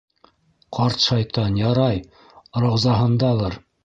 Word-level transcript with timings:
Ҡарт 0.77 1.03
шайтан, 1.03 1.59
ярай, 1.61 1.99
Раузаһындалыр. 2.65 3.59